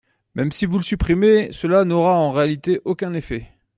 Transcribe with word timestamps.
Même 0.33 0.51
si 0.51 0.65
vous 0.65 0.77
le 0.77 0.83
supprimez, 0.83 1.51
cela 1.51 1.85
n’aura 1.85 2.17
en 2.17 2.31
réalité 2.31 2.81
aucun 2.85 3.13
effet. 3.13 3.45